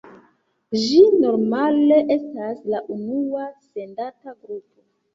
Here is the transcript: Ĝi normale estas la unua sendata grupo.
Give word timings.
Ĝi 0.85 1.01
normale 1.25 2.01
estas 2.17 2.65
la 2.75 2.83
unua 2.99 3.49
sendata 3.71 4.39
grupo. 4.45 4.69